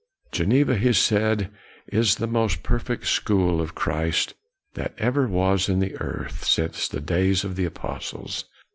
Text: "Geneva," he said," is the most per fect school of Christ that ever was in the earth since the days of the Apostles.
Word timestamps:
"Geneva," 0.31 0.77
he 0.79 0.93
said," 0.93 1.51
is 1.87 2.15
the 2.15 2.25
most 2.25 2.63
per 2.63 2.79
fect 2.79 3.05
school 3.05 3.61
of 3.61 3.75
Christ 3.75 4.33
that 4.73 4.95
ever 4.97 5.27
was 5.27 5.69
in 5.69 5.77
the 5.77 5.95
earth 5.97 6.43
since 6.43 6.87
the 6.87 6.99
days 6.99 7.43
of 7.43 7.55
the 7.55 7.65
Apostles. 7.65 8.45